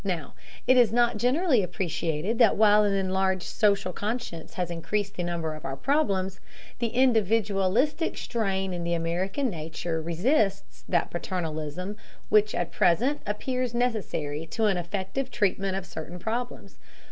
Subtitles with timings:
[0.03, 0.33] Now,
[0.65, 5.53] it is not generally appreciated that while an enlarged social conscience has increased the number
[5.53, 6.39] of our problems,
[6.79, 11.97] the individualistic strain in the American nature resists that paternalism
[12.29, 16.79] which at present appears necessary to an effective treatment of certain problems.